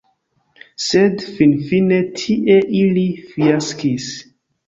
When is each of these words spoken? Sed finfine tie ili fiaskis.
Sed 0.85 1.25
finfine 1.35 1.99
tie 2.21 2.57
ili 2.79 3.05
fiaskis. 3.35 4.09